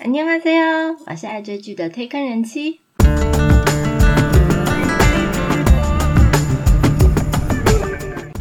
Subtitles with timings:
[0.00, 2.79] 안녕하세요，我是爱追剧的推坑人妻。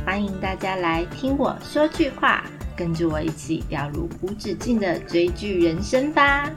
[0.04, 2.44] 欢迎大家来听我说句话，
[2.76, 6.50] 跟着我一起掉入无止境的追剧人生吧。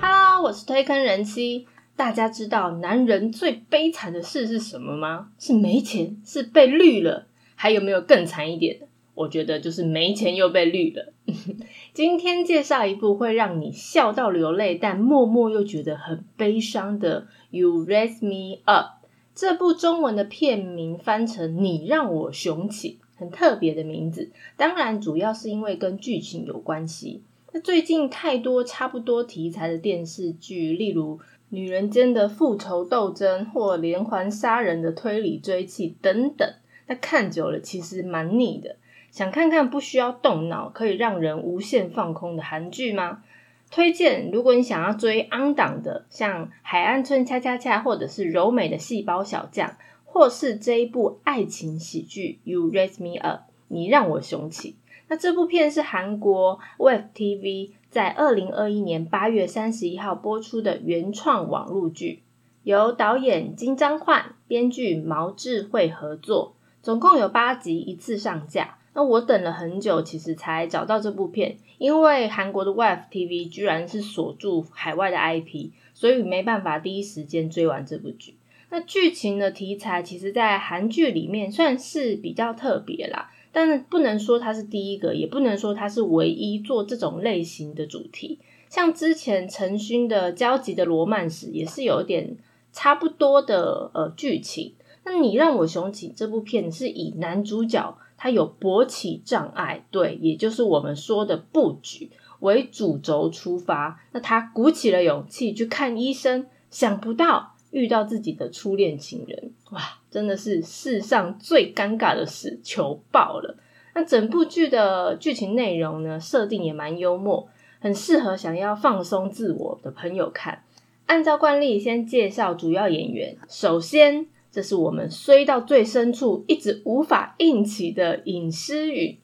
[0.00, 1.66] Hello，我是推坑人妻。
[1.96, 5.28] 大家知道男人最悲惨的事是什么吗？
[5.38, 7.26] 是没钱，是被绿了。
[7.54, 8.86] 还有没有更惨一点的？
[9.14, 11.12] 我觉得就是没钱又被绿了。
[11.94, 18.86] 今天介绍一部会让你笑到流泪，但默默又觉得很悲伤的《You Raise Me Up》。
[19.34, 24.30] 这部中文的片名翻成“你让我雄起”，很特别的名字。
[24.56, 27.22] 当然，主要是因为跟剧情有关系。
[27.52, 36.48] 那最近太多差不多题材的电视剧，例如女人间的复仇斗争，或连环杀人的推理追气等等，
[36.88, 38.76] 那看久了其实蛮腻的。
[39.14, 43.22] 想看看不需要动脑，可以让人无限放空的韩剧吗？
[43.70, 54.74] 推荐，如果你想要追安档的，像《海岸村恰恰恰》，或者是柔美的细胞小将，或是这一部爱情喜剧《You Raise Me Up》，你让我雄起。
[55.06, 62.24] 那这部片是韩国 Wave TV 在二零二一年八月三十一号播出的原创网络剧，
[62.64, 68.78] 由导演金章焕、编剧毛智慧合作，总共有八集，一次上架。
[68.94, 78.36] 那我等了很久，其实才找到这部片，因为韩国的 Wave TV 居然是锁住海外的 IP，所以没办法第一时间追完这部剧。
[78.70, 88.38] 那剧情的题材，其实在韩剧里面算是比较特别啦，但是不能说它是第一个，也不能说它是唯一做这种类型的主题。
[88.68, 92.36] 像之前陈勋的《焦急的罗曼史》也是有点
[92.72, 94.74] 差不多的呃剧情。
[95.04, 97.96] 那你让我雄起这部片是以男主角。
[98.16, 104.00] 他有勃起障碍，对，也就是我们说的布局为主轴出发。
[104.12, 113.56] 那他鼓起了勇气去看医生，想不到遇到自己的初恋情人，哇，真的是世上最尴尬的事，求爆了。
[113.94, 117.48] 那整部剧的剧情内容呢，设定也蛮幽默，
[117.80, 120.62] 很适合想要放松自我的朋友看。
[121.06, 124.26] 按照惯例，先介绍主要演员，首先。
[124.54, 129.18] 这是我们衰到最深处，一直无法硬起的尹诗允。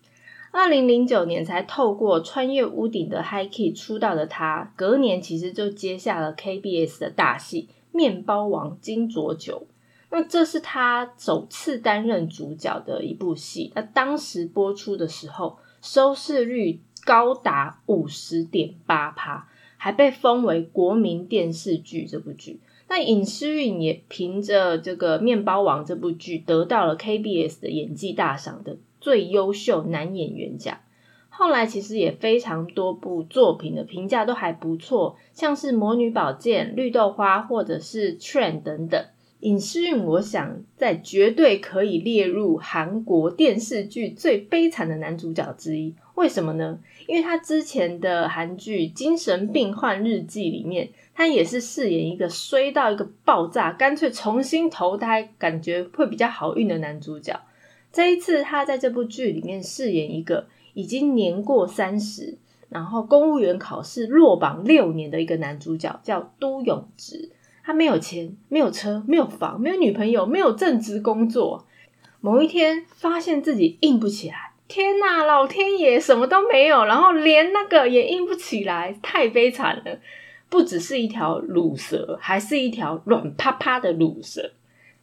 [0.50, 9.68] 二零零九年才透过《穿越屋顶的 High Key》出道的他，隔年其实就接下了 KBS 的大戏《面包王金卓九》。
[10.10, 13.70] 那这是他首次担任主角的一部戏。
[13.76, 22.04] 那当时播出的时候，收视率高达五十点八趴，还被封为国民电视剧。
[22.04, 22.58] 这部剧。
[22.90, 30.76] 那尹诗韵也凭着这个《面包王》这部剧得到了 KBS 的演技大赏的最优秀男演员奖。
[31.28, 39.00] 后来其实也非常多部作品的评价都还不错，像是《魔女宝剑》、《绿豆花》或者是《Train》等等。
[39.40, 45.94] 尹诗韵，我想在绝对可以列入韩国电视剧最悲惨的男主角之一。
[46.14, 46.78] 为什么呢？
[47.06, 50.90] 因为他之前的韩剧《精神病患日记》里面。
[51.12, 57.38] 他也是饰演一个衰到一个爆炸，干脆重新投胎，感觉会比较好运的男主角。
[57.92, 62.38] 这一次，他在这部剧里面饰演一个已经年过三十，
[62.70, 67.30] 然后公务员考试落榜六年的一个男主角，叫都永植。
[67.70, 71.64] 他没有钱，没有车，没有房，没有女朋友，没有正职工作。
[72.20, 80.00] 某一天发现自己硬不起来，天呐，老天爷什么都没有，然后连那个也硬不起来，太悲惨了。
[80.48, 84.50] 不只是一条乳蛇，还是一条软趴趴的乳蛇。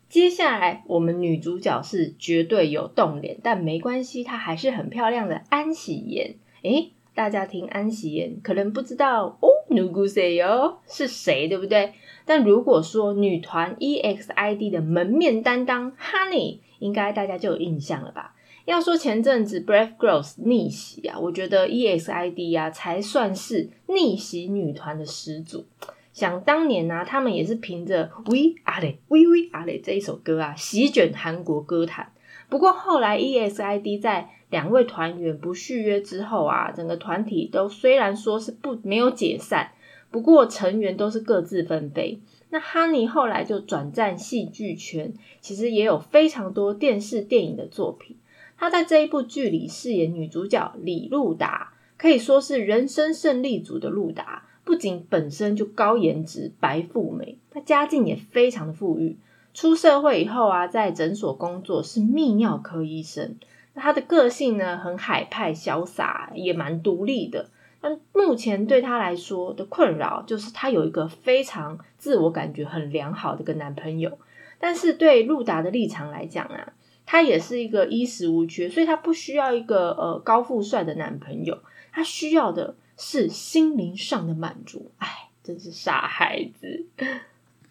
[0.09, 6.35] 接下来，我们女主角是绝对有动脸，但没关系，她还是很漂亮的安喜妍。
[6.63, 11.94] 诶大家听安喜妍，可能不知道哦，누구세요是谁，对不对？
[12.27, 18.35] 但如果说女团 EXID 的门面担当 Honey，应该大家就有印象了吧？
[18.65, 25.65] 要说前阵子 Brave Girls 逆袭啊，我觉得 EXID 呀才算是逆袭女团的始祖。
[26.12, 32.12] 想当年呢，他们也是凭着 We Are We We Are 这一首歌啊，席卷韩国歌坛。
[32.50, 39.71] 不过后来 EXID 在两位团员不续约之后啊，整个团体都虽然说是不没有解散，
[40.09, 42.19] 不过成员都是各自纷飞。
[42.50, 48.15] 那 Honey 后来就转战戏剧圈，其实也有非常多电视电影的作品。
[48.57, 54.44] 她在这一部剧里饰演女主角李露达，可以说是人生胜利组的露达。
[54.63, 59.18] 不仅本身就高颜值、白富美，她家境也非常的富裕。
[59.54, 63.36] 出社会以后啊，在诊所工作是泌尿科医生。
[63.74, 67.50] 那她的个性呢，很海派、潇洒，也蛮独立的。
[67.81, 74.18] 那目前对她来说的困扰就是她有一个非常自我感觉很良好的一个男朋友，
[74.59, 76.74] 但是对路达的立场来讲啊，
[77.06, 81.59] 他也是一个衣食无缺，所以他不需要一个呃高富帅的男朋友，
[81.91, 84.91] 他需要的是心灵上的满足。
[84.97, 86.85] 哎，真是傻孩子。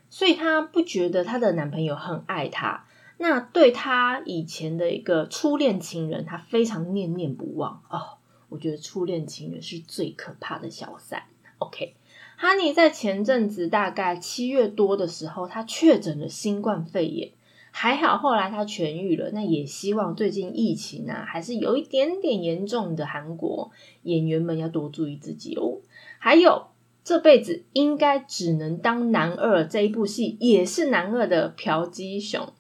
[0.09, 2.87] 所以她不觉得她的男朋友很爱她，
[3.19, 8.16] 那对她以前的一个初恋情人，她非常念念不忘哦。
[8.49, 11.23] 我觉得初恋情人是最可怕的小三。
[11.59, 17.31] OK，Honey 在前阵子大概七月多的时候，他确诊了新冠肺炎，
[17.71, 19.31] 还好后来他痊愈了。
[19.33, 23.71] 那也希望最近疫情啊，还是有一点点严重的韩国
[24.03, 25.81] 演员们要多注意自己哦。
[26.19, 26.67] 还有。
[27.07, 32.53] 这辈子应该只能当男二这一部戏也是男二的朴基雄，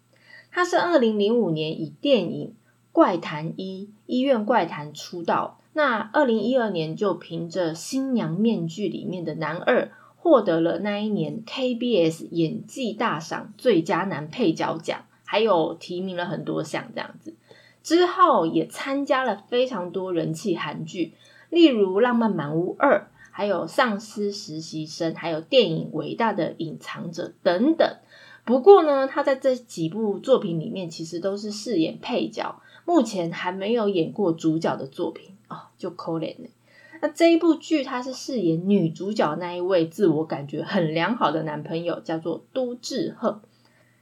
[0.52, 2.50] 他是二零零五年以电影
[2.92, 17.34] 《怪谈一医院怪谈》出道，那二零一二年就凭着《新娘面具》里面的男二，获得了那一年 KBS 演技大赏最佳男配角奖，还有提名了很多项这样子。
[17.82, 21.12] 之后也参加了非常多人气韩剧，
[21.50, 23.10] 例如《浪漫满屋二》。
[23.30, 27.86] 还有丧尸实习生，还有电影《伟大的隐藏者》等等。
[28.46, 36.48] 不过呢，他在这几部作品里面，其实都是饰演配角，目前还没有演过主角的作品哦，就可怜了。
[37.02, 43.42] 那这一部剧，他是饰演女主角那一位自我感觉很良好的男朋友，叫做都智赫。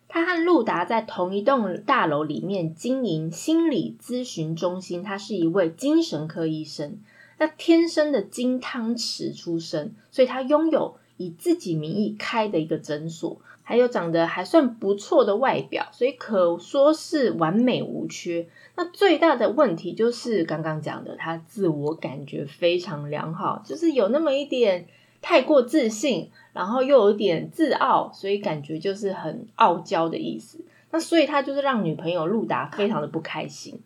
[0.07, 7.01] 他和陆达在同一栋大楼里面经营心理咨询中心，他是一位精神科医生。
[7.39, 18.46] 那天生的金汤匙出身，所以他拥有以自己名义开的一个诊所，还有长得还算不错的外表，所以可说是完美无缺。
[18.76, 24.87] 那最大的问题就是刚刚讲的，他自我感觉非常良好，就是有那么一点
[25.22, 30.64] 太过自信，然后又有点自傲，所以感觉就是很傲娇的意思。
[30.90, 33.81] 那所以他就是让女朋友路达非常的不开心。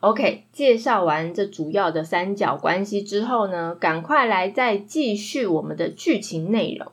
[0.00, 6.90] OK，介绍完这主要的三角关系之后呢，赶快来再继续我们的剧情内容。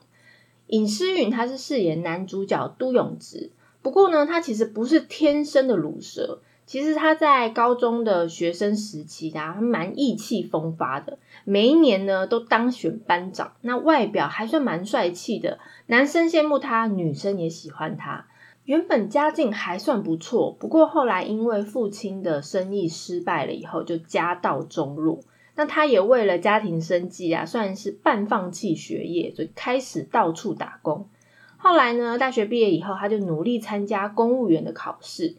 [0.70, 3.50] 尹诗允他是饰演男主角都永植，
[3.82, 18.26] 不过呢，他其实不是天生的乳蛇，其实他在高中的学生时期啊，他蛮意气风发的，每一年呢都当选班长，那外表还算蛮帅气的，男生羡慕他，女生也喜欢他。
[18.64, 25.18] 原本家境还算不错，不过后来因为父亲的生意失败了以后，就家道中落。
[25.54, 31.08] 那他也为了家庭生计啊，算是半放弃学业，就开始到处打工。
[31.56, 35.36] 后来呢，大学毕业以后，他就努力参加公务员的考试。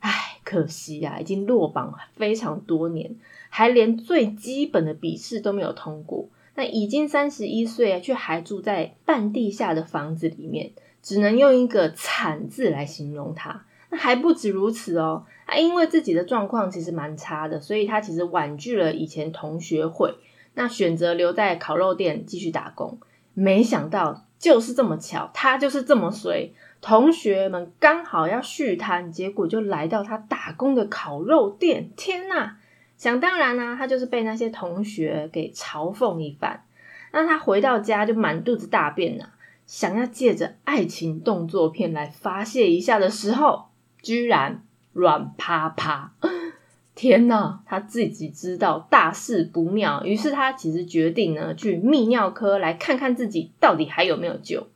[0.00, 3.16] 唉，可惜啊，已经落榜非常多年，
[3.48, 6.28] 还连最基本的笔试都没有通过。
[6.54, 10.72] 那已经三十一岁，却还住在半地下的房子里面。
[11.02, 13.64] 只能用一个惨字来形容他。
[13.92, 20.14] 那还不止如此哦，他因为自己的状况其实蛮差的，所以他其实婉拒了以前同学会，
[20.54, 22.98] 那选择留在烤肉店继续打工。
[23.34, 31.90] 没想到就是这么巧，他就是这么随，同学们刚好要续摊，结果就来到他打工的烤肉店。
[31.94, 32.52] 天呐，
[32.96, 36.64] 想当然呢，他就是被那些同学给嘲讽一番。
[37.12, 39.26] 那他回到家就满肚子大便呐。
[39.66, 43.66] 想要借着爱情动作片来发泄一下的时候，
[44.02, 46.12] 居然软趴趴！
[46.94, 54.66] 天呐，他自己知道大事不妙，于是他其实决定呢去泌尿科来看看自己到底还有没有救。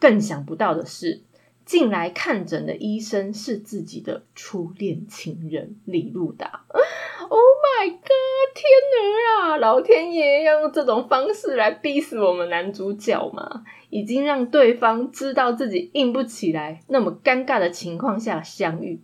[0.00, 1.20] 更想不到的是，
[1.68, 6.64] 进来看诊的医生是自己的初恋情人李路达。
[6.70, 8.54] Oh my god！
[8.54, 13.64] 天哪啊，老天爷要用这种方式来逼死我们男主角吗？
[13.90, 19.02] 已经让对方知道自己硬不起来，那么尴尬的情况下相遇，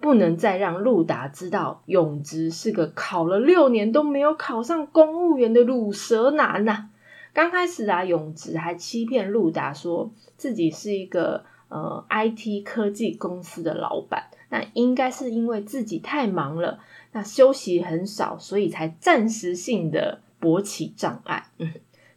[0.00, 6.88] 不能再让陆达知道永植是个考了六年都没有考上公务员的乳蛇男呐。
[7.34, 16.78] 刚开始啊，永植还欺骗陆达说自己是一个呃 IT 科技公司的老板，那应该是因为自己太忙了，
[17.12, 21.46] 那休息很少，所以才暂时性的勃起障碍。
[21.56, 21.72] 嗯。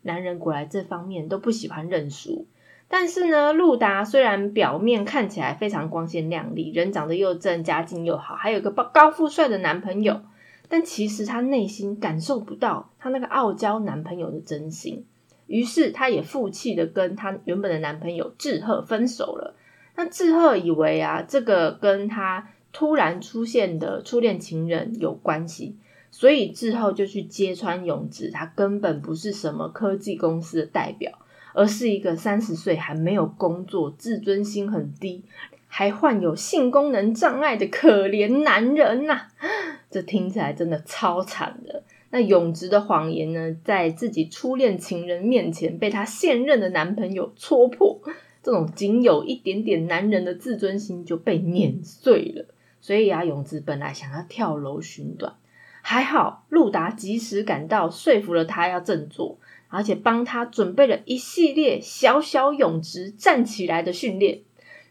[0.06, 2.46] 男人果然这方面都不喜欢认输，
[2.90, 10.20] 但是呢，路达虽然表面看起来非常光鲜亮丽，人长得又正，家境又好，还有个高高富帅的男朋友，
[10.68, 15.06] 但其实他内心感受不到他那个傲娇男朋友的真心，
[15.54, 19.56] 于是他也负气的跟他原本的男朋友志贺分手了。
[19.96, 25.78] 那志贺以为啊，这个跟他突然出现的初恋情人有关系。
[26.10, 31.12] 所以志贺就去揭穿永植，他根本不是什么科技公司的代表，
[31.54, 35.24] 而是一个三十岁还没有工作、自尊心很低、
[35.68, 39.28] 还患有性功能障碍的可怜男人呐！
[39.90, 41.84] 这听起来真的超惨的。
[42.14, 48.00] 那永植的谎言呢，在自己初恋情人面前被他现任的男朋友戳破，
[48.44, 52.46] 这种仅有一点点男人的自尊心就被碾碎了。
[52.80, 55.38] 所以啊，永植本来想要跳楼寻短，
[55.82, 59.40] 还好路达及时赶到，说服了他要振作，
[59.70, 64.42] 而且帮他准备了一系列小小永植站起来的训练。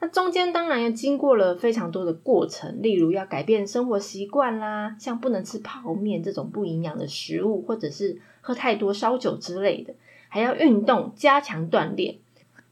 [0.02, 9.94] 那中间当然要经过了非常多的过程，例如要改变生活习惯啦，像不能吃泡面这种不营养的食物，或者是喝太多烧酒之类的，
[10.28, 12.16] 还要运动加强锻炼。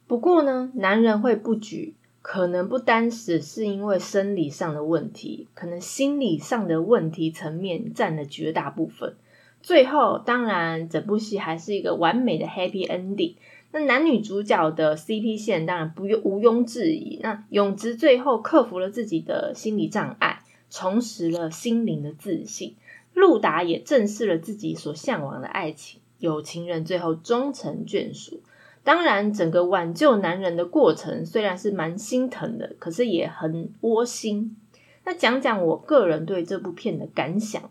[0.09, 9.15] 不过呢，男人会不举，可能不单只是因为生理上的问题，可能心理上的问题层面占了绝大部分。
[9.63, 13.35] 最后，当然整部戏还是一个完美的 happy ending。
[13.73, 17.19] 那男女主角的 CP 线当然不用毋庸置疑。
[17.23, 22.77] 那永植最后克服了自己的心理障碍，重拾了心灵的自信。
[23.15, 28.43] 路达也正视了自己所向往的爱情，有情人最后终成眷属。
[28.83, 34.57] 当然，整个挽救男人的过程虽然是蛮心疼的，可是也很窝心。
[35.05, 37.71] 那讲讲我个人对这部片的感想。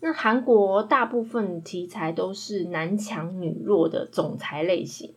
[0.00, 5.14] 那韩国大部分题材都是男强女弱的总裁类型。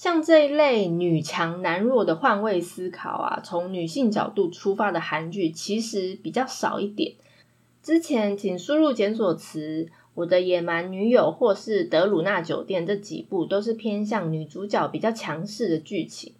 [0.00, 7.12] 像这一类女强男弱的换位思考啊，从女性角度出发的韩剧其实比较少一点。
[7.82, 16.32] 之前请输入检索词“我的野蛮女友”或是《德鲁纳酒店》这几部都是偏向女主角比较强势的剧情。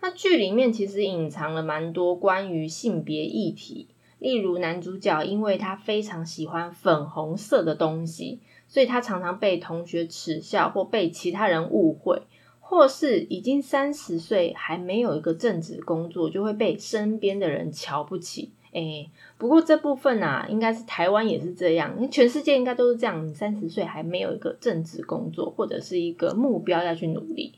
[0.00, 3.88] 那剧里面其实隐藏了蛮多关于性别议题，
[4.20, 12.22] 例如男主角因为他非常喜欢粉红色的东西，所以他常常被同学耻笑或被其他人误会。
[12.70, 18.50] 或是已经三十岁还没有一个正职工作，就会被身边的人瞧不起。
[18.74, 19.08] 哎，
[19.38, 23.26] 不过这部分啊，应该是台湾也是这样，因为全世界应该都是这样。
[23.26, 27.54] 你三十岁还没有一个正职工作，或者是一个目标要去努力。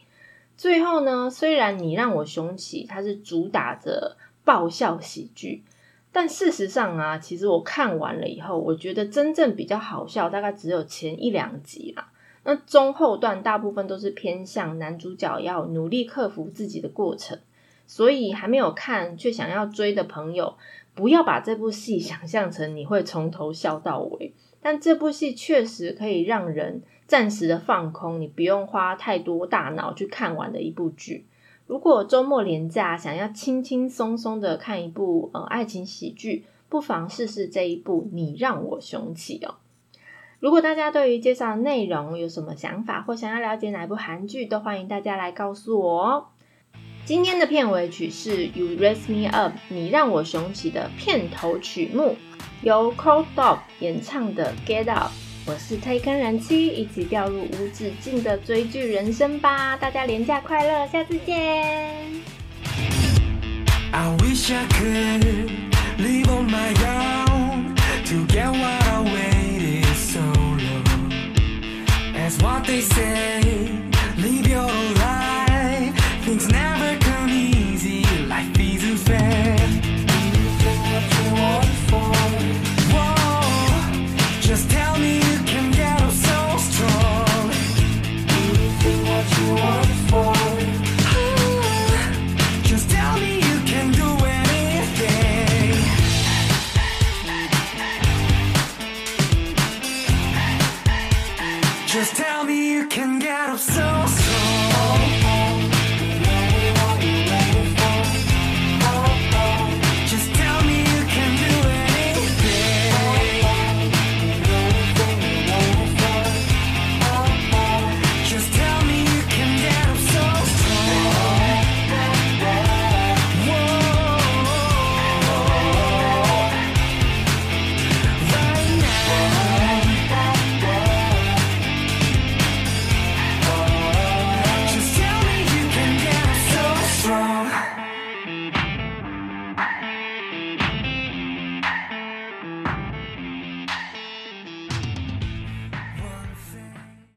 [0.57, 5.65] 最后呢，虽然你让我雄起，它是主打着爆笑喜剧，
[6.13, 12.13] 但事实上啊，其实我看完了以后，我觉得真正比较好笑，大概只有前一两集啦。
[12.43, 17.39] 那中后段大部分都是偏向男主角要努力克服自己的过程，
[17.87, 20.57] 所以还没有看却想要追的朋友，
[20.95, 24.33] 不要把这部戏想象成你会从头笑到尾。
[24.63, 31.27] 但这部戏确实可以让人暂时的放空，你不用花太多大脑去看完的一部剧。
[31.67, 39.55] 如果周末连假想要轻轻松松的看一部呃爱情喜剧，不妨试试这一部《你让我雄起》哦。
[40.41, 46.25] 如果大家对于介绍内容有什么想法，或想要了解哪部韩剧，都欢迎大家来告诉我哦。
[47.05, 52.17] 今天的片尾曲是《You Raise Me Up》，你让我雄起的片头曲目，
[52.63, 55.09] 由 Cold Dog 演唱的《Get Up》。
[55.47, 59.77] 我是推坑人妻，一起掉入无止境的追剧人生吧！
[59.77, 61.37] 大家廉假快乐，下次见。
[63.93, 65.51] I wish I could
[65.99, 67.75] live on my own
[68.07, 69.40] to get what I want.
[72.13, 73.41] That's what they say.
[74.17, 75.30] Live your life.